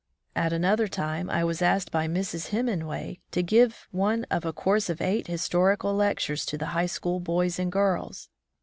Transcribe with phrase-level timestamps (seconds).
[0.35, 2.47] At another time I was asked by Mrs.
[2.47, 7.19] Hemenway to give one of a course of eight historical lectures to the high school
[7.19, 8.27] boys and girls.